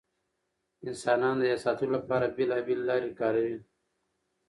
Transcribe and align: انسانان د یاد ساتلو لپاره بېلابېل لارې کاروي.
انسانان 0.87 1.35
د 1.39 1.43
یاد 1.51 1.61
ساتلو 1.65 1.91
لپاره 1.97 2.33
بېلابېل 2.37 2.79
لارې 2.89 3.09
کاروي. 3.19 3.57